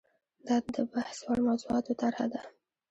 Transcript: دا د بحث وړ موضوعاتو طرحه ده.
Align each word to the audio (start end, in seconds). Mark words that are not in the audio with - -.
دا 0.45 0.55
د 0.75 0.77
بحث 0.93 1.17
وړ 1.27 1.37
موضوعاتو 1.47 1.97
طرحه 2.01 2.25
ده. 2.33 2.41